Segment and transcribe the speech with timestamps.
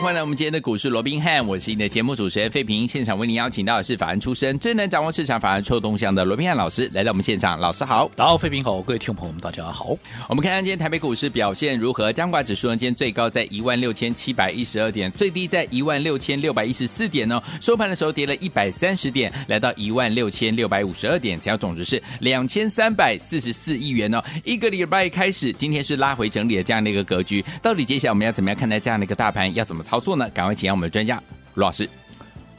[0.00, 2.88] 欢迎来我们今天的股市罗宾汉，我是你的节目主持人费平。
[2.88, 7.60] 现场为您邀请到的是法案出身、最能掌握市场法案臭动向的罗宾汉老师来到我们现场。
[7.60, 9.94] 老师好，然后费平好，各位听众朋友们大家好。
[10.26, 12.10] 我们看看今天台北股市表现如何？
[12.14, 17.40] 加权指数呢，今天最高在一万六千七百一十二点，最低在一万六千六百一十四点呢。
[17.60, 24.24] 收盘的时候跌了一百三十点，来到一万六千六百五十二点，成交总值是两千三百四十四亿元哦。
[24.44, 29.54] 一个礼拜开始，今天是拉回整理的这样的一个格局，到底接下来我们要怎么样看待这样的一个大盘？
[29.54, 30.30] 要怎么操作呢？
[30.30, 31.20] 赶快请教我们的专家
[31.54, 31.88] 卢老师。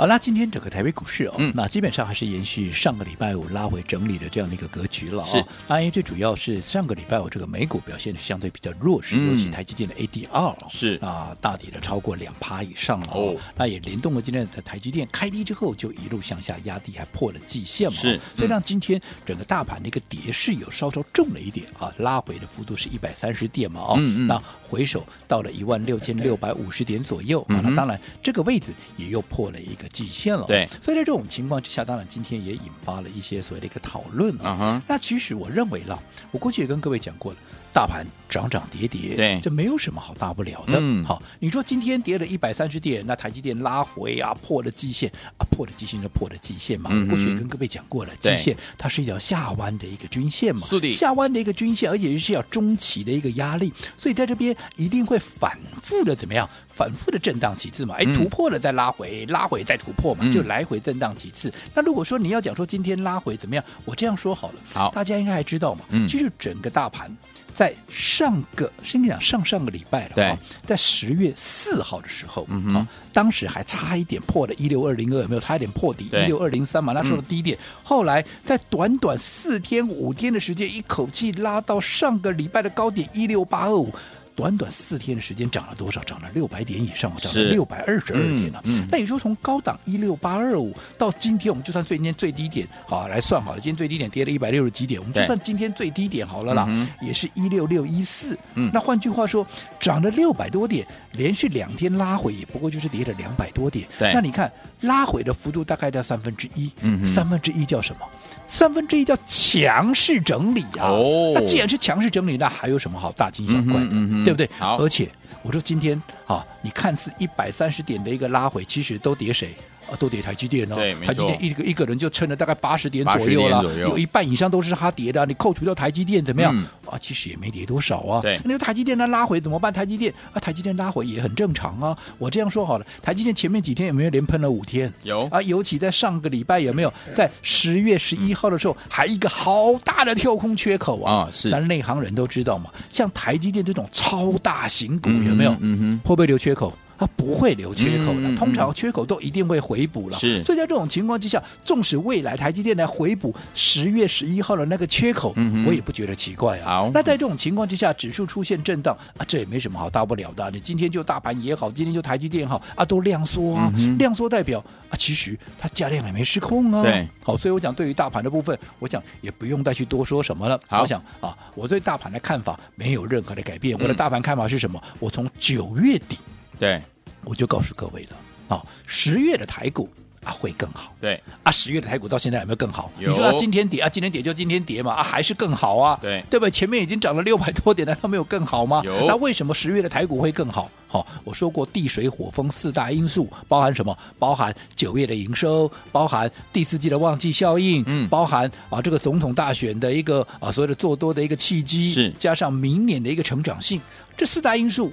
[0.01, 5.25] 好，那今天整个台北股市哦，嗯、那基本上还是延续上个礼拜五拉回整理的这样的一个格局了、哦。
[5.27, 13.35] 是，那因为最主要是上个礼拜五这个美股表现的相对比较弱势，嗯、尤其台积电的 ADR 是啊，大跌的超过两趴以上了哦。
[13.55, 17.95] 那也联动了今天的台积电开低之后就一路向下压低，还破了季线嘛。
[17.95, 23.93] 是，所以让今天整个大盘的一个跌势有稍稍重了一点啊，拉回的幅度是一百三十点嘛哦。
[23.99, 24.27] 嗯嗯。
[24.27, 30.45] 那回首到了一万六千六百五十点左右、嗯、啊，那当然这个位置也又破了一个季线了。
[30.47, 30.67] 对。
[30.81, 34.79] 所以在这种情况之下，当然今天也引发了一些所谓的一个讨论啊。
[34.79, 34.83] Uh huh.
[34.87, 37.37] 那其实我认为了，我过去也跟各位讲过了。
[37.73, 40.77] 大盘涨涨跌跌，对，这没有什么好大不了的。
[40.79, 46.89] 嗯，好，你说今天跌了一百三十点，那台积电拉回啊，破了基线啊，破了基线就破了基线嘛。
[46.93, 56.49] 嗯、过去也跟各位讲过了，基线它是一条下弯的一个均线嘛，的下弯的一个均线，而且是要中期的一个压力，所以在这边一定会反复的怎么样？
[56.73, 57.95] 反复的震荡几次嘛？
[57.95, 61.49] 哎，突破了再拉回，拉回再突破嘛，就来回震荡几次。
[61.49, 63.63] 嗯、那如果说你要讲说今天拉回怎么样？
[63.85, 65.85] 我这样说好了，好，大家应该还知道嘛。
[65.89, 67.15] 嗯，其实整个大盘。
[67.61, 70.35] 在上个，先讲上上个礼拜了，对，
[70.65, 76.91] 在十月四号的时候，嗯哼，当时还差一点破了一六二零二，有没有差一点破底一六二零三嘛？
[76.91, 83.93] 那时候的低点，后来在短短四天五天的时间，一口气拉到上个礼拜的高点一六八二五。
[84.35, 86.01] 短短四天的时间涨了多少？
[86.03, 88.61] 涨了六百点以上，涨了六百二十二点了。
[88.65, 98.37] 嗯，那也就是说从高档一六八二五到今天，我们就算最今天最低点好来算好了，今天最低点跌了一百六十几点，我们就算今天最低点好了啦，嗯、也是一六六一四。
[98.55, 99.45] 嗯，那换句话说，
[99.79, 103.87] 涨了六百多点，连续两天拉回也不过就是跌了两百多点。
[103.99, 106.71] 那你看拉回的幅度大概在三分之一。
[107.05, 108.01] 三分之一叫什么？
[108.47, 110.89] 三分之一叫强势整理啊！
[110.89, 113.89] 哦，那既然是强势整理，那还有什么好大惊小怪的？
[114.33, 114.59] 对不对？
[114.59, 115.09] 好，而且
[115.43, 119.55] 我说今天啊，你看似一百三十点的一个拉回，其实都跌谁？
[119.91, 120.75] 啊，都跌台积电哦，
[121.05, 125.25] 台积电一个一个人就撑了大概八十点左右了，有一半以上都是他跌的。
[125.25, 126.55] 你扣除掉台积电怎么样？
[126.55, 128.21] 嗯、啊，其实也没跌多少啊。
[128.21, 129.71] 对，那个台积电它拉回怎么办？
[129.71, 131.97] 台积电啊，台积电拉回也很正常啊。
[132.17, 134.91] 我这样说好了，台积电前面几天有没有连喷了五天？
[135.03, 141.13] 有啊，尤其在上个礼拜有没有在十月十一号的时候，还一个好大的跳空缺口啊？
[141.13, 141.49] 啊，是。
[141.51, 145.55] 但内行人都知道嘛，像台积电这种超大型股有没有？
[145.59, 146.71] 嗯哼，会不会留缺口？
[147.01, 150.17] 它不会留缺口的，通常缺口都一定会回补了。
[150.19, 155.33] 是，所以在这种情况之下，纵使未来台积电来回补十月十一号的那个缺口，
[155.65, 156.91] 我也不觉得奇怪啊。
[156.93, 160.51] 那在这种情况之下，指数出现震荡啊，这也没什么好大不了的。
[160.51, 166.83] 你今天就大盘也好，今天就台积电也好啊，都量缩啊，量缩代表啊，其实它价量也没失控啊。
[166.83, 170.59] 对，好，所以我讲对于大盘的部分，我想也不用再去多说什么了。
[170.67, 173.75] 好，我想啊，我对大盘的看法没有任何的改变。
[173.79, 174.79] 我的大盘看法是什么？
[174.99, 176.19] 我从九月底
[176.61, 176.81] 对。
[177.23, 179.87] 我就告诉各位了，啊，十月的台股
[180.23, 182.91] 啊会更好，对啊，十月的台股到现在有没有更好？
[182.97, 186.49] 有你说啊，今天跌啊，今天跌就今天跌嘛，啊，还是更好啊，对对不对？
[186.49, 188.81] 前面已经涨了六百多点难道没有更好吗？
[188.83, 190.67] 有，那为什么十月的台股会更好？
[190.87, 193.95] 好，我说过地水火风四大因素，包含什么？
[194.17, 203.79] 包含九月的营收，包含第四季的旺季效应，嗯，包含啊这个总统大选的一个啊所谓的做多的一个契机，是加上明年的一个成长性，
[204.17, 204.91] 这四大因素。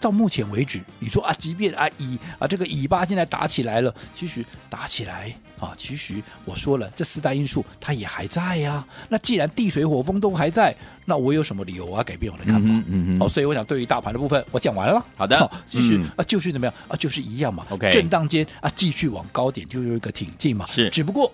[0.00, 8.88] 到目前为止，你说啊，即便啊以啊这个以巴现在打起来了，其实打起来啊，其实我说了，这四大因素它也还在呀、啊。
[9.08, 12.68] 那既然地水火风都还在，那我有什么理由啊改变我的看法？
[12.68, 13.22] 嗯嗯嗯。
[13.22, 15.04] 哦，所以我想对于大盘的部分，我讲完了。
[15.16, 17.64] 好的，其实、嗯、啊就是怎么样啊，就是一样嘛。
[17.70, 20.66] OK，震荡间啊继续往高点就是一个挺进嘛。
[20.66, 21.32] 是，只不过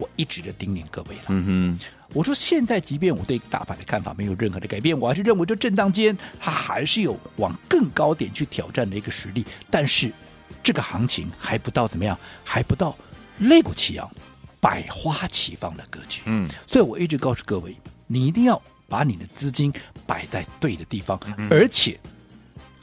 [0.00, 1.22] 我一直的叮咛各位了。
[1.28, 1.44] 嗯
[1.78, 1.86] 哼。
[2.12, 9.46] 我说，现在即便我对大盘的看法没有任何的改变，我还是认为这震荡间它还是有往更高点去挑战的一个实力。
[9.70, 10.12] 但是，
[10.60, 12.96] 这个行情还不到怎么样，还不到
[13.38, 14.10] 肋骨齐扬、
[14.58, 16.22] 百花齐放的格局。
[16.24, 17.76] 嗯，所以我一直告诉各位，
[18.08, 19.72] 你一定要把你的资金
[20.04, 21.96] 摆在对的地方，嗯、而且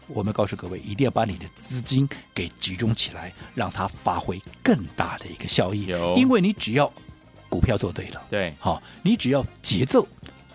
[0.07, 5.87] 我们告诉各位，一定要把你的资金给集中起来，让它发挥更大的一个效益。
[6.15, 6.89] 因为你只要
[7.49, 10.07] 股票做对了，对，好，你只要节奏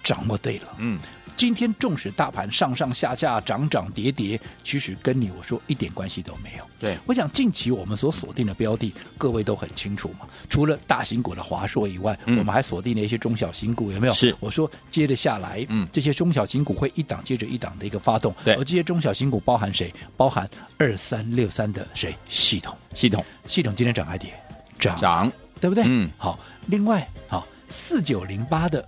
[0.02, 0.98] 掌握对了，嗯。
[1.34, 6.64] 今天纵使大盘上上下下涨涨跌跌，其实跟你我说一点关系都没有。
[6.78, 10.28] 对，我想近期我们所锁定的标的，各位都很清楚嘛。
[10.48, 14.12] 除了大型股的华硕以外，嗯、我们还锁定了一些中小型股，有没有？
[14.12, 14.36] 是。
[14.38, 18.32] 我说接着下来，嗯，这些中小型股会一档接着一档的一个发动。
[18.44, 18.54] 对。
[18.54, 19.92] 而这些中小型股包含谁？
[20.16, 20.48] 包含
[20.78, 22.14] 二三六三的谁？
[22.28, 22.76] 系统。
[22.94, 23.24] 系统。
[23.48, 24.32] 系统今天涨还跌？
[24.78, 25.32] 涨。
[25.62, 25.70] 涨。
[25.70, 25.84] 对不对？
[25.86, 26.10] 嗯。
[26.18, 28.84] 好，另外好，四九零八的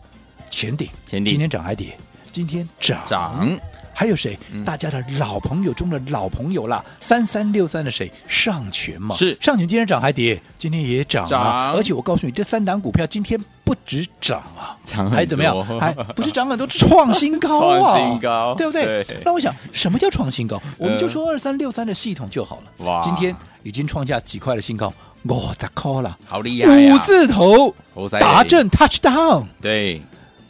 [0.50, 1.96] 前顶，前顶今天涨还跌？
[2.32, 3.48] 今天涨涨，
[3.94, 4.36] 还有谁？
[4.50, 8.10] 嗯、大家的老朋友中的老朋友啦，三三六三的谁？
[8.26, 10.42] 上权嘛，是上权今天涨还跌？
[10.58, 11.72] 今天也涨啊！
[11.76, 15.64] 而且我告诉你，这三档股票今天不止涨啊，涨还怎么样？
[15.78, 17.78] 还不是涨很多， 创新高啊！
[17.78, 19.04] 创新高，对不对？
[19.04, 20.60] 对那我想，什么叫创新高？
[20.76, 22.84] 我们就说二三六三的系统就好了。
[22.84, 23.32] 哇，今天
[23.62, 24.92] 已经创下几块的新高，
[25.24, 26.18] 我咋靠了？
[26.26, 27.74] 好厉害、啊、五字头
[28.20, 30.00] 达阵 touchdown，对，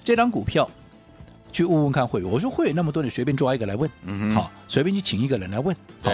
[0.02, 0.68] 这张股票。
[1.52, 5.72] 去问问看会员，我说会员那么多，你随便抓一个来问，嗯、好，随便去请一个人来问。
[6.02, 6.10] 好，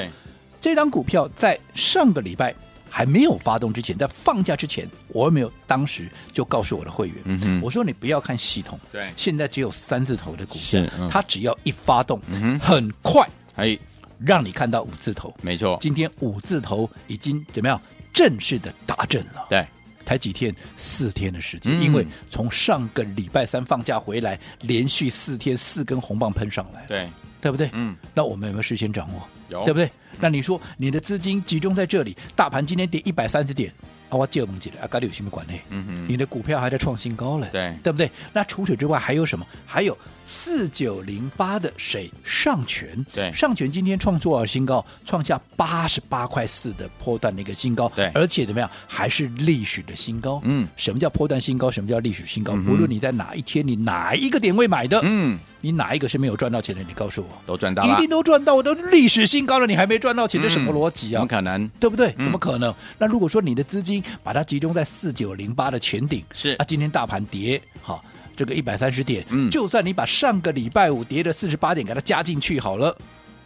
[0.60, 2.54] 这张股票在上个礼拜
[2.90, 13.78] 还没有发动之前，在放假之前，我有没有当时就告诉我的会员，嗯、我说你不要看系统，对，现在只有三字头的股票，嗯、它只要一发动，嗯、很快，哎，
[14.18, 17.80] 让你看到五字头，没错，今天五字头已经怎么样
[18.12, 19.66] 正式的达阵了，对。
[20.06, 27.08] 才几天，四天的时间，嗯、因为从上个礼拜三放假回来，连续四天四根红棒喷上来，对，
[27.40, 27.70] 对不对？
[27.74, 29.22] 嗯，那我们有没有事先掌握？
[29.50, 29.88] 有，对不对？
[30.18, 33.72] 那你说你的资金集中在这里，大盘今天跌一百三十点，
[34.10, 35.60] 啊，我借我们几了啊，跟你有什么关系？
[35.70, 38.10] 嗯哼，你的股票还在创新高了，对，对不对？
[38.32, 39.46] 那除此之外还有什么？
[39.64, 39.96] 还有
[40.26, 42.10] 四九零八的谁？
[42.24, 44.84] 上权，对，上权今天创多少新高？
[45.04, 48.68] 创下八十八块四的波段的一个新高，对，而且怎么样？
[48.86, 50.40] 还是历史的新高。
[50.44, 51.70] 嗯，什么叫波段新高？
[51.70, 52.54] 什么叫历史新高？
[52.54, 56.82] 嗯、无论你在哪一天，你哪一个点位买的，嗯，你哪一个是没有赚到钱的？
[56.82, 61.18] 你告诉我，都赚到了，一定都赚到，我都历史新高了，你还没赚到钱，这什么逻辑啊？
[61.18, 61.68] 怎么可能？
[61.78, 62.14] 对不对？
[62.18, 62.74] 嗯、怎么可能？
[62.98, 68.02] 那如果说你的资金把它集中在四九零八的前顶，是啊，今天大盘跌，好，
[68.34, 72.96] 这个一百三十点，嗯，就算你把上个礼拜五跌的四十八点给它加进去好了，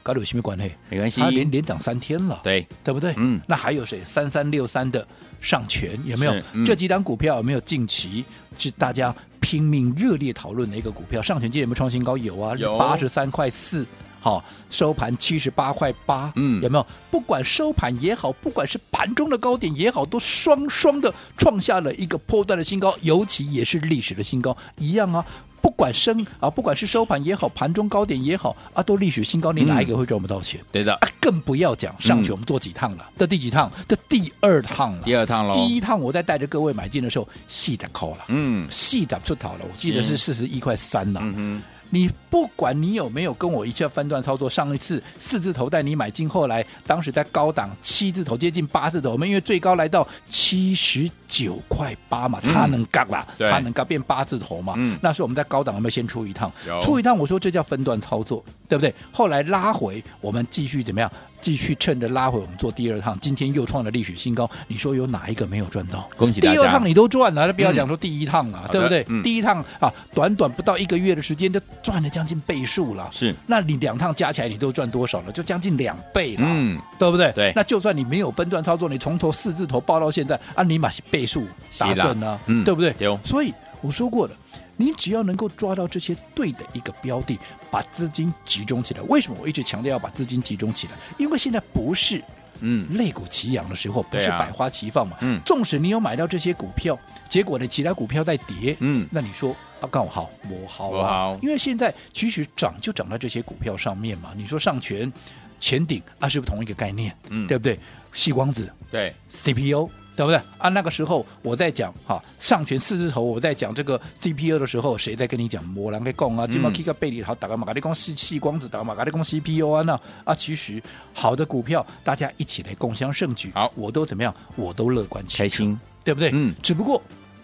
[0.03, 0.71] 搞得有什么关系？
[0.89, 3.13] 没关系，它连连涨三天了，对，对不对？
[3.17, 4.01] 嗯，那还有谁？
[4.05, 5.07] 三三六三的
[5.41, 6.35] 上权有没有？
[6.53, 8.25] 嗯、这几档股票有没有近期
[8.57, 9.15] 是大家
[9.45, 11.21] 拼命热烈讨论的一个股票？
[11.21, 12.17] 上权今天有没有创新高？
[12.17, 13.87] 有啊，有八十三块四。
[14.19, 16.87] 好，收盘七十八块八，嗯，有没有？
[17.11, 25.23] 不管收盘也好，不管是盘中的高点也好，都双双的创下了一个波段的新高，尤其也是历史的新高，一样啊。
[25.65, 30.61] 不管升啊，不管是收盘也好，盘中高点也好啊，都历史新高，你哪一个会赚不到钱？
[30.61, 33.73] 嗯、对的、啊，更不要讲上去我们做几趟了，这、嗯、第几趟？
[33.89, 35.55] 这第二趟了，第二趟了。
[35.55, 41.63] 第一趟我在带着各位买进的时候，细的扣了，嗯，细的出逃了，我记得是四十一块三了，嗯哼。
[41.95, 54.75] 你不管你有没有跟我一下分段操作，上一次四字头带你买进，后来当时在高档七字头接近八字头，我们因为最高来到七十九块八嘛，差能杠啦，差能杠变八字头嘛。
[54.77, 56.51] 嗯，那时候我们在高档有没有先出一趟？
[56.83, 58.93] 出一趟，我说这叫分段操作，对不对？
[59.13, 61.09] 后来拉回，我们继续怎么样？
[61.45, 64.51] 继续趁着拉回，我们做第二趟，今天又创了历史新高。
[64.67, 66.09] 你说有哪一个没有赚到？
[66.17, 66.55] 恭喜大家！
[66.55, 69.05] 第二趟你都赚了，那不要讲说第一趟了，嗯、对不对？
[69.11, 73.07] 嗯、第一趟啊，短短不到一个月的时间就赚了将近倍数了。
[73.13, 75.33] 是，那你两趟加起来你都赚多少了？
[75.33, 77.31] 就将近两倍了，嗯，对不对？
[77.33, 77.53] 对。
[77.55, 81.47] 那就算你没有分段操作，你从头四字头报到现在，啊，你马是倍数
[81.79, 82.95] 达阵呢，嗯，对不对？
[83.01, 83.21] 有。
[83.23, 84.33] 所以我说过了。
[84.77, 87.39] 你只要能够抓到这些对的一个标的，
[87.71, 89.01] 把资金集中起来。
[89.03, 90.95] 为什么我一直强调要把资金集中起来？
[91.19, 92.23] 因为现在不是
[92.61, 95.17] 嗯肋骨齐扬的时候，不是百花齐放嘛。
[95.21, 104.33] 嗯，纵使你有买到这些股票，结果呢，其他股票在跌，嗯，那你说啊，刚好我好啊，好，因为现在其实涨就涨在这些股票上面嘛。
[104.37, 105.13] 你说上权、
[105.61, 107.17] 前顶啊，是不是同一个概念？
[107.31, 107.79] 嗯，对不对？
[108.13, 109.91] 细光子对 CPU。
[110.17, 110.69] 对不对啊？
[110.69, 115.65] 那个时候我在讲哈上权四字头，我在讲这个 CPU 的时候，谁在跟你讲？
[115.65, 124.35] 摩兰给供啊，金毛 K 个贝里好打个马嘎利光细细光子打个马嘎利光 CPU 啊那啊，其实好的股票大家一起来共襄盛举，好，我都怎么样？
[124.57, 126.31] 我都乐观开心，对不对？
[126.33, 127.03] 嗯，只不过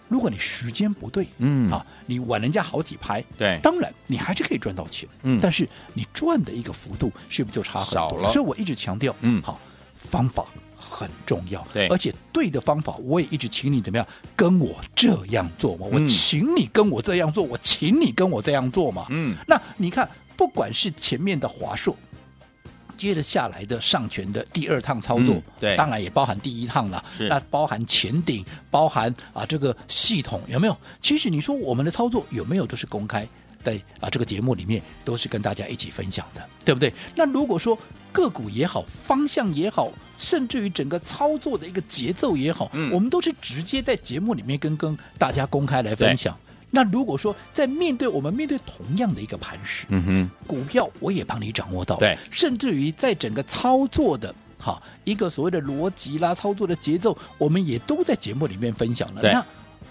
[0.08, 7.94] 如果你时间不对，嗯啊，你晚人家好几拍，对，当然你还是可以赚到钱，嗯，但是你赚的一个幅度是不是就差很多？
[7.94, 8.28] 少了。
[8.28, 9.58] 所以我一直强调，嗯，好
[9.94, 10.46] 方法。
[10.80, 11.64] 很重要。
[11.72, 15.86] 对，而且对的方法，我也一直请你怎么样跟我这样做嘛？
[15.92, 19.06] 我请你跟我这样做，嗯、我请你跟我这样做嘛？
[19.10, 21.94] 嗯，那你看，不管是前面的华硕。
[22.96, 27.02] 接着下来的上权的第二趟操作，嗯、对，当然也包含第一趟了。
[27.10, 30.76] 是，那包含前顶，包含啊这个系统有没有？
[31.00, 33.26] 其实你说我们的操作有没有都是公开
[33.62, 36.92] 在啊这个节目里面都是跟大家一起分享的，对不对？
[37.14, 37.78] 那如果说
[38.12, 46.36] 个股也好，方向也好，甚至于整个操作的一个节奏也好，嗯、我们都是直接在节目里面跟跟大家公开来分享。
[46.72, 59.20] 那如果说在面对我们面对同样的一个盘势，嗯哼，股票我也帮你掌握到，对，甚至于在整个操作的哈一个所谓的逻辑啦，操作的节奏，我们也都在节目里面分享了。
[59.22, 59.44] 那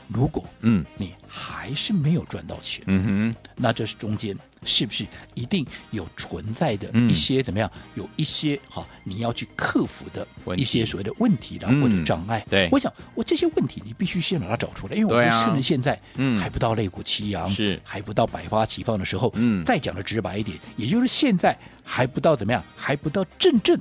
[0.10, 0.86] 如果嗯。
[0.98, 4.36] 你还是没有赚到钱，嗯哼，那这是中间
[4.66, 7.72] 是不是一定有存在的一些怎么样？
[7.76, 12.44] 嗯、有一些哈你要去克服的一些所谓的问题的或者障碍。
[12.50, 16.42] 对，我想我这些问题你必须先把它找出来，因为我们趁着现在嗯。
[16.42, 17.80] 还不到类股齐扬，是。
[17.84, 23.80] 还不到百花齐放的时候，嗯，再讲的直白一点，也就是现在还不到怎么样，还不到真正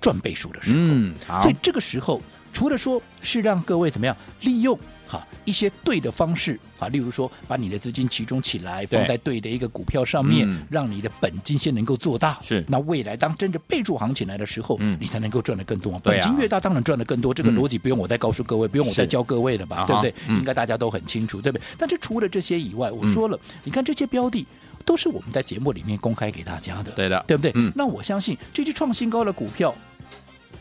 [0.00, 2.22] 赚倍数的时候，嗯，好，所以这个时候
[2.52, 4.78] 除了说是让各位怎么样利用。
[5.08, 12.38] 好，一些对的方式啊，例如说，把你的资金集中起来，放在对的一个股票上面，嗯、让你的本金先能够做大。
[12.42, 15.98] 是，那未来当真正备注行情来的时候，嗯，你才能够赚得更多。
[16.00, 17.32] 本金越大，当然赚得更多。
[17.32, 19.86] 这个逻辑不用我再告诉各位，嗯、不用我再教各位了吧？
[19.86, 20.14] 对不对？
[20.28, 21.64] 嗯、应该大家都很清楚，对不对？
[21.78, 24.46] 但是除了这些以外，我说了，嗯、你看这些标的
[24.84, 27.50] 都是我们在节目里面公开给大家的，对的，对不对？
[27.54, 29.74] 嗯，那我相信这些创新高的股票。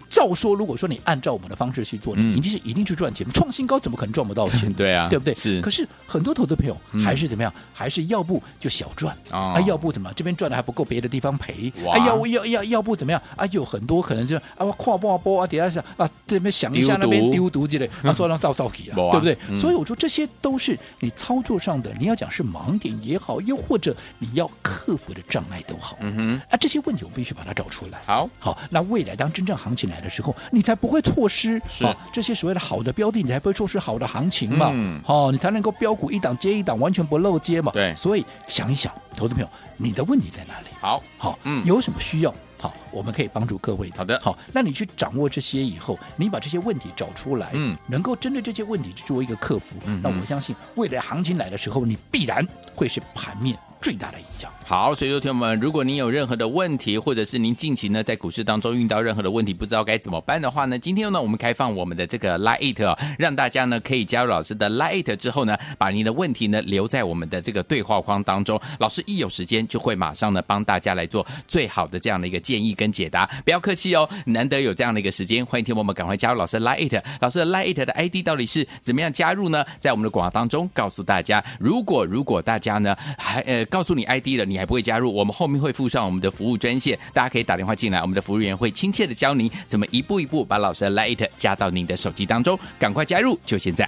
[0.10, 3.28] 照说，如果说你按照我们的方式去做，你一定是一定去赚钱。
[3.32, 4.72] 创新高怎么可能赚不到钱？
[4.76, 5.36] 对啊，对不对？
[5.36, 5.62] 是。
[5.62, 7.54] 可是很多投资朋友还是怎么样？
[7.74, 11.72] 还是要不就小赚啊，要不怎么这边赚的还不够，别的地方赔。
[11.92, 13.46] 哎，要要要要不怎么样啊？
[13.52, 19.38] 有很多可能就啊，跨波啊波啊，底下想啊，这边想一下那边丢毒之类，啊，说让造造起啊，对不对？
[19.60, 25.98] 所以我说这些都是你操作上的，你要讲是盲点也好，又或者你要克服的障碍都好。
[26.02, 28.00] 嗯哼，啊，这些问题我必须把它找出来。
[28.06, 34.70] 好，好，那未来当真正行情来的时候，你才不会错失是、哦、这些所谓的好的标的，你才不会错失好的行情嘛。
[34.74, 37.72] 嗯，好、哦，你才能够标股一档接一档，完全不漏接嘛。
[37.72, 40.68] 对，所以想一想，投资朋友，你的问题在哪里？
[40.80, 42.34] 好，好，嗯，有什么需要？
[42.60, 43.98] 好，我们可以帮助各位的。
[43.98, 49.75] 好的，好，那你去掌握这些以后，你把这些问题找出来，嗯，能够针对这些问题去做一个克服。
[49.86, 54.51] 嗯，那我相信未来行情来的时候，你必然会是盘面最大的影响。
[54.65, 73.25] 好，所以说，听友们，如果您有任何的问题，或者是您近期呢在股市当中遇到任何的问题，不知道该怎么办的话呢，今天呢我们开放我们的这个 Lite 哦，让大家呢可以加入老师的 Lite 之后呢，把您的问题呢留在我们的这个对话框当中，老师一有时间就会马上呢帮大家来做最好的这样的一个建议跟解答。
[73.46, 77.01] 不要客气哦，难得有这样的一个时间，欢迎听友们赶快加入老师 Lite。
[77.22, 79.63] 老师的 Lite 的 ID 到底是怎么样加入呢？
[79.79, 85.33] 在我们的广告当中告诉大家，如果如果大家呢还呃告诉你 ID 了，你还不会加入我们。
[85.33, 93.88] 后面会附上我们的服务专线，大家可以打电话进来，我们的服务员会亲切的教您怎么一步一步把老师的 Light 加到您的手机当中，赶快加入，就现在！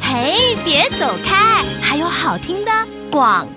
[0.00, 2.70] 嘿，别走开，还有好听的
[3.10, 3.48] 广。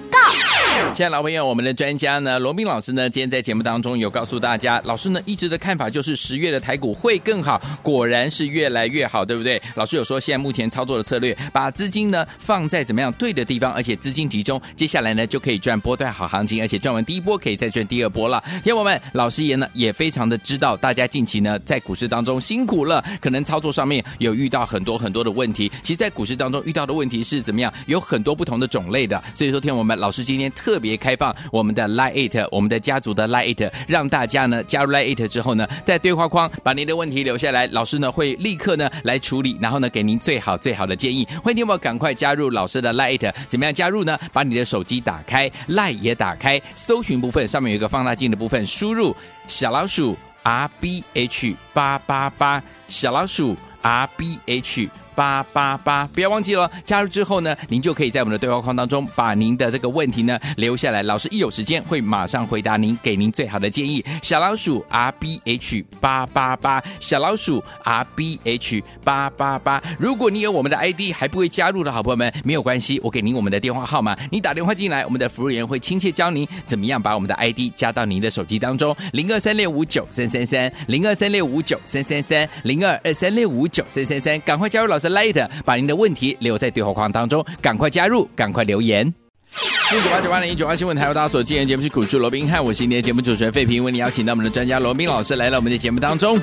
[0.96, 9.62] 亲爱的老朋友，我们的专家呢，罗宾老师呢，今天在节目当中有告诉大家，老师呢一直的看法就是十月的台股会更好，果然是越来越好，对不对？
[9.76, 18.42] 老师有说，现在目前操作的策略，把资金呢放在怎么样对的地方，而且资金集中，接下来呢就可以赚波段好行情，而且赚完第一波可以再赚第二波了。
[18.64, 25.70] 听友们，老师也呢也非常的知道，大家近期呢在股市当中辛苦了，可能操作上面有遇到很多很多的问题。
[25.84, 29.22] 其实，在股市当中遇到的问题是怎么样，有很多不同的种类的。
[29.36, 30.80] 所以说，听友们，老师今天特特。
[30.86, 41.26] 别开放我们的 Lite，我们的家族的 Lite，让大家呢加入 Lite 之后呢，在对话框把您的问题留下来，老师呢会立刻呢来处理，然后呢给您最好最好的建议。
[41.42, 44.20] 欢迎你们赶快加入老师的 Lite，怎么样加入呢？
[44.32, 49.16] 把你的手机打开，Lite 也打开，搜寻部分上面有一个放大镜的部分，输入
[49.48, 54.90] 小老鼠 R B H 八八八，小老鼠 R B H。
[55.16, 64.04] 八八八，不要忘记了，加入之后呢，您就可以在我们的对话框当中把您的这个问题呢留下来，老师一有时间会马上回答您，给您最好的建议。
[64.22, 69.82] 小老鼠 R B H 八八八，小老鼠 R B H 八八八。
[69.98, 85.05] 如果你有我们的 ID 还不会加入的好朋友们，没有关系，我给您我们的电话号码，你打电话进来，我们的服务员会亲切教您怎么样把我们的 ID 加到您的手机当中，零二三六五九三三三，零二三六五九三三三，零二二三六五九三三三，赶快加入老师。
[85.10, 89.14] Lite，把您的问题留在对话框当中，赶快加入，赶快留言。
[89.52, 96.38] 四九八九八零一九八新闻台，由大家所今天节目是股市罗宾汉，我是今天节目主持人费平，为你邀请到我们的专家罗宾老师来到我们的节目当中。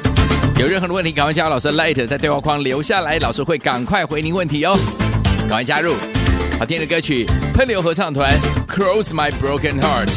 [0.58, 4.74] 有任何的问题，赶快加入老师的 Light，在对话框留下来，老师会赶快回您问题哦。
[5.40, 5.94] 赶快加入，
[6.58, 8.38] 好听的歌曲，喷流合唱团
[8.68, 10.08] ，Cross My Broken Heart。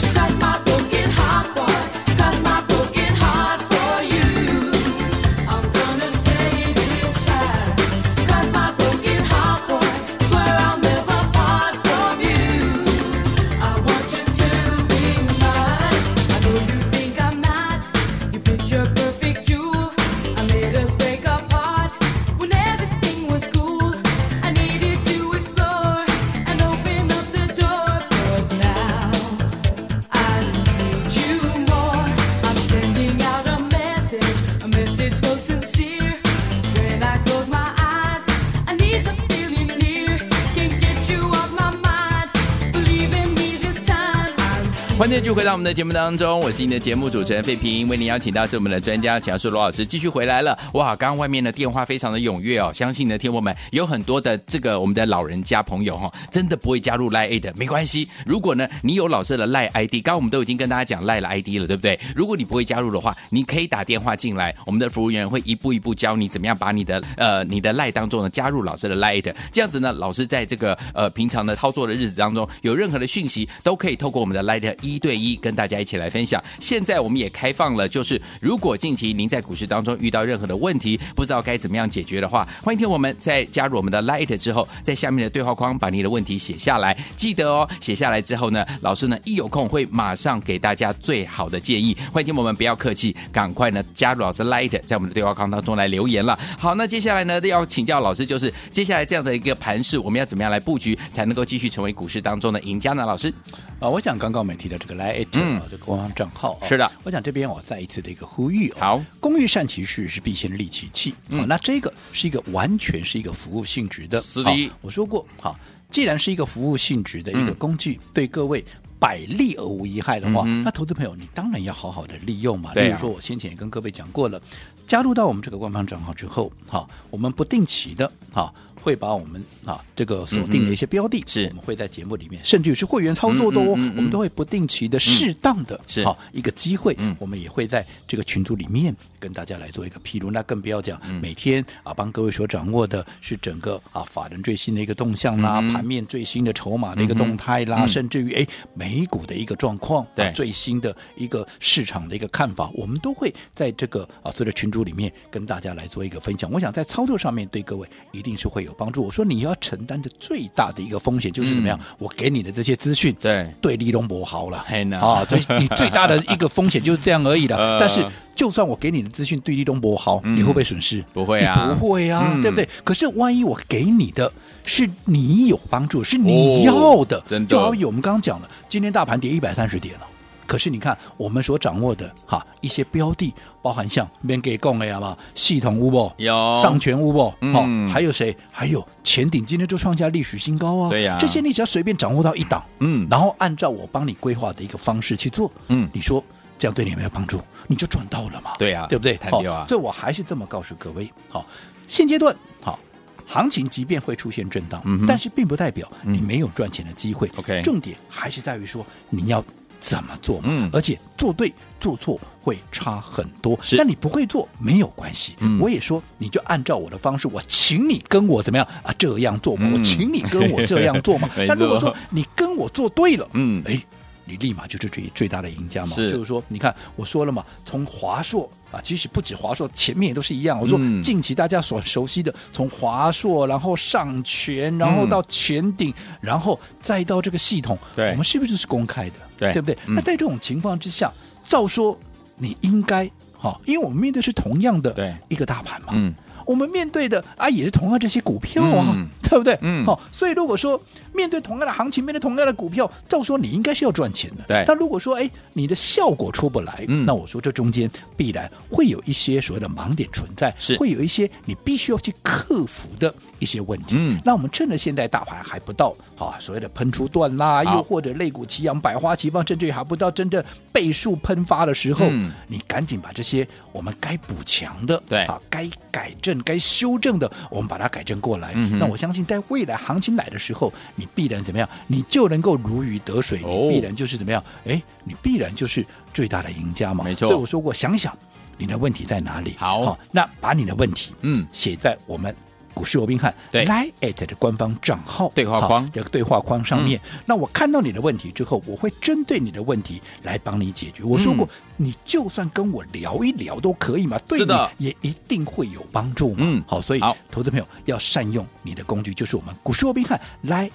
[45.56, 50.60] 我们的节目当中，我是你的节目主持人费平，为您邀请到是我们的专家强势罗老师继续回来了。
[50.74, 58.06] 哇，刚刚外面的电话非常的踊跃哦，相信呢，听我们有很多的这个我们的老人家朋友哈、哦，真的不会加入 Line 的，没关系。
[58.26, 61.98] 如果呢，你有老师的 l i e ID，刚刚我们都已经跟大家讲 l i e 的 ID 了，对不对？
[62.14, 75.76] 如果你不会加入的话，你可以打电话进来，我们的服务员会一步一步教你怎么样把你的呃你的 l i e 当中呢加入老师的 Line，这样子呢，老师在这个呃平常的操作的日子当中，有任何的讯息都可以透过我们的赖 i 一对一跟大家。
[75.76, 76.42] 一起来分享。
[76.58, 86.98] 现在我们也开放了，就是如果近期您在股市当中遇到任何的问题，不知道该怎么样解决的话，欢迎听我们在加入我们的 Light 之后，在下面的对话框把你的问题写下来。
[87.18, 91.94] 记得哦，写下来之后呢，老师呢一有空会马上给大家最好的建议。
[92.10, 96.40] 欢迎听我们不要客气，赶快呢加入老师 Light，在我们的对话框当中来留言了。
[96.58, 103.06] 好，那接下来呢要请教老师，就是接下来这样的一个盘势，我们要怎么样来布局，才能够继续成为股市当中的赢家呢？
[103.06, 103.34] 老师
[103.80, 105.28] 啊，我想刚刚我们提到这个 Light。
[105.40, 111.14] 嗯啊，这个官方账号是的，我想这边我再一次的一个呼吁，好，工欲善其事，是必先利其器。
[111.30, 114.72] 嗯，那这个是一个完全是一个服务性质的，是的。
[114.82, 115.58] 我说过，好，
[115.90, 118.64] 既然是一个服务性质的一个工具，对各位
[119.00, 122.74] 百利而无一害的话，那投资朋友你当然要好好的利用嘛。
[122.74, 124.42] 例如说，我先前也跟各位讲过了，
[124.88, 128.54] 加入到我们这个官方账号之后，好，我们不定期的，好。
[128.86, 136.06] 会把我们啊这个锁定的一些标的，是、嗯、我们会在节目里面，甚至于是会员操作的哦，我们都会不定期的、适当的，是。
[136.06, 140.30] 好一个机会，嗯、我们也会在这个群组里面跟大家来做一个披露。
[140.30, 148.46] 那更不要讲，每天啊帮各位所掌握的是整个啊法人最新的一个动向啦，嗯、盘面最新的筹码的一个动态啦，嗯、甚至于哎
[148.76, 156.52] 美股的一个状况，对、啊、最新的一个市场的一个看法，我们都会在这个啊所有的群组里面跟大家来做一个分享。
[156.52, 158.75] 我想在操作上面对各位一定是会有。
[158.78, 161.80] 帮助我说，你要承担的最大的一个风险就是怎么样？
[161.80, 164.58] 嗯、我给你的这些资讯，对对，利东博好了，
[165.00, 167.56] 啊，所以你最大的一个风险就是这样而已的。
[167.58, 171.04] 呃、但是，就算我给你的资讯对立东博好，嗯、你会不会损失？
[171.14, 172.68] 不会啊，不会啊，嗯、对不对？
[172.84, 174.32] 可是万一我给你的
[174.66, 180.02] 是你有帮助，是你要的，哦、真的就好比我们刚刚讲了，今天大盘跌一百三十点了。
[180.46, 188.36] 可是你看，我们所掌握的哈一些标的，包含像免给供的嘛，系统乌不有上权屋不，嗯，还有谁？
[188.52, 190.90] 还有前顶今天就创下历史新高啊！
[190.90, 196.24] 对呀，这些你只要随便掌握到一档，嗯，然后按照我帮你规划的一个方式去做，嗯，你说
[196.58, 197.42] 这样对你有没有帮助？
[197.68, 198.52] 你就赚到了嘛？
[198.60, 199.20] 对呀，对不对？
[199.32, 201.46] 好，所以我还是这么告诉各位，好，
[201.88, 202.80] 现阶段好
[203.26, 207.28] 行情即便会出现震荡，嗯，但是并不代表你没有赚钱的机会。
[207.36, 209.44] OK，重点还是在于说你要。
[209.86, 210.48] 怎么做嘛？
[210.50, 213.56] 嗯，而且做对做错会差很多。
[213.62, 215.36] 是，但你不会做没有关系。
[215.40, 218.92] 嗯，我也说你就按照我的方式，我请你跟我怎么样啊？
[218.98, 221.30] 这样做嘛，我请你跟我这样做嘛。
[221.48, 223.80] 但如果说你跟我做对了，嗯，哎。
[224.28, 225.90] 你立马就是最最大的赢家嘛？
[225.90, 230.60] 是就是说，你看我说了嘛，从华硕啊，其实不止华硕，前面也都是一样。
[230.60, 239.16] 我说近期大家所熟悉的，从华硕，然后上全，然后到前顶，嗯、然后再到这个系统，对我们是不是是公开的？
[239.38, 239.78] 对，对不对？
[239.88, 241.12] 嗯、那在这种情况之下，
[241.44, 241.98] 照说
[242.38, 245.90] 你应该哈，因为我们面对是同样的一个大盘嘛。
[245.94, 246.14] 嗯。
[246.46, 249.58] 我们面对的啊，也是同样这些股票啊，嗯、对不对？
[249.62, 250.82] 嗯，好、哦，所以如果说
[251.14, 254.44] 面对同样的行情，面对同样的股票，照说你应该是要赚钱的。
[254.48, 254.64] 对。
[254.68, 263.96] 但如果说哎，你的效果出不来，嗯、那我说这中间必然会有一些所谓的盲点存在，是会有一些你必须要去克服的一些问题。
[263.98, 264.20] 嗯。
[264.24, 276.35] 那我们趁着现在大盘还不到啊，所谓的喷出段啦，又或者肋骨齐扬、百花齐放，甚至于还不到真正倍数喷发的时候，嗯、你赶紧把这些我们该补强的，对啊，该改正。
[276.44, 278.54] 该修正的，我们把它改正过来。
[278.56, 279.26] 嗯、那我相信。
[279.26, 281.68] 在未来行情来的时候，你必然怎么样？
[281.88, 284.44] 你就能够如鱼得水，你必然就是怎么样？
[284.66, 287.04] 哎，你必然就是最大的赢家嘛。
[287.04, 287.28] 没错。
[287.28, 288.16] 所以我说过，想想
[288.58, 289.56] 你的问题在哪里？
[289.58, 292.36] 好，好，那把你的问题嗯写在我们。
[292.76, 301.02] 股市罗宾汉对，Line@ 的官方账号对话框这个对话框上面，嗯、那我看到你的问题之后，我会针对你的问题来帮你解决。
[301.02, 306.38] 我说过，嗯、你就算跟我聊一聊都可以嘛，对的也一定会有帮助嘛。
[306.40, 310.72] 嗯，好，所以好投资朋友要善用你的工具，就是我们股市罗宾汉 Line@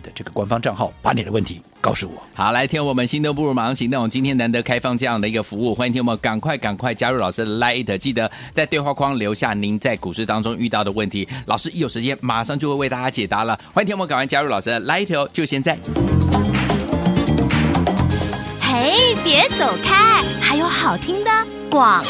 [0.00, 1.60] 的这个官方账号，把你的问题。
[1.80, 4.08] 告诉我，好，来听我们心动不如马上行动。
[4.08, 13.60] 今天难得开放这样的一个服务，欢迎听我们赶快赶快加入老师的 Lite，记得在对话框留下您在股市当中遇到的问题，老师一有时间马上就会为大家解答了。
[13.74, 14.80] 欢迎听我们赶快加入老师的
[15.14, 15.78] 哦，就现在。
[18.76, 21.30] 哎，别走开，还有好听的
[21.70, 22.04] 广告。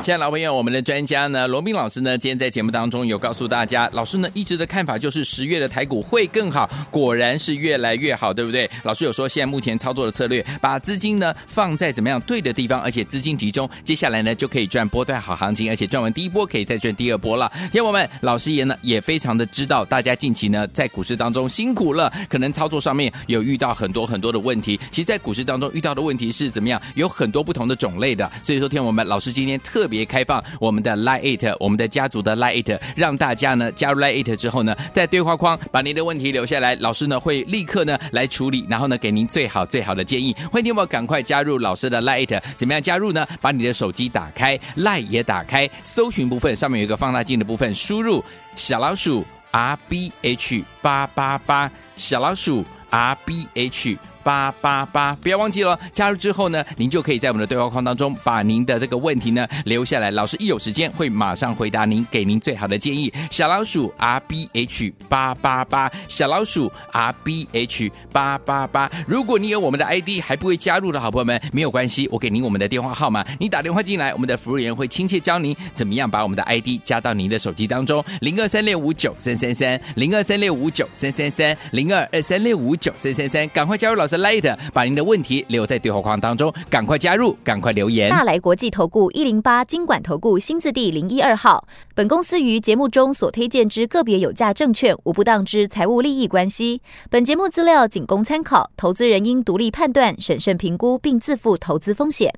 [0.00, 8.70] 亲爱的老朋友，我们的专家呢，罗宾老师呢，今天在节目当中有告诉大家，老师呢一直的看法就是十月的台股会更好，果然是越来越好，对不对？
[8.84, 17.50] 老师有说，现在目前操作的策略，把资金呢放在怎么样对的地方，而且资金集中，接下来呢就可以赚波段好行情，而且赚完第一波可以再赚第二波了。
[17.72, 24.78] 听我们，老师也呢也非常的知道，大家近期呢在股市当中辛苦了，可能操作上面有遇到很多很多的问题。
[24.92, 28.30] 其实，在股市当中遇到的问题是怎么样，有很多不同的种类的。
[28.44, 29.52] 所以说，听我们老师今天。
[29.62, 40.34] 特别开放我们的 Line，我们的家族的 Line，让大家呢加入 Line 之后呢，在对话框把您的问题留下来，老师呢会立刻呢来处理，然后呢给您最好最好的建议。
[40.50, 43.26] 欢迎你们赶快加入老师的 Line，怎么样加入呢？
[43.40, 48.24] 把你的手机打开，Line 也打开，搜寻部分上面有一个放大镜的部分，输入
[48.56, 53.96] 小老鼠 R B H 八八八，小老鼠 R B H。
[54.22, 63.12] 八八八，不要忘记了，加入之后呢，您就可以在我们的对话框当中把您的这个问题呢留下来，老师一有时间会马上回答您，给您最好的建议。
[63.30, 68.90] 小老鼠 R B H 八八八，小老鼠 R B H 八八八。
[69.06, 84.11] 如果你有我们的 ID 还不会加入的好朋友们，没有关系，我给您我们的电话号码，你打电话进来，我们的服务员会亲切教您怎么样把我们的 ID 加到您的手机当中，零二三六五九三三三，零二三六五九三三三，零二二三六五九三三三，赶快加入老师。
[84.18, 88.10] Lite，把您的问题留在对话框当中，赶快加入，赶快留言。
[88.10, 91.66] 大来国际投顾一零八金管投顾新字第零一二号。
[91.94, 96.80] 本公司于节目中所推荐之个别有价证券，无不当之财务利益关系。
[97.10, 102.32] 本节目资料仅供参考，投资人应独立判断、审慎评估，并自负投资风险。